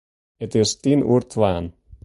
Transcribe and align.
It 0.45 0.51
is 0.61 0.71
tsien 0.81 1.01
oer 1.11 1.23
twaen. 1.31 1.65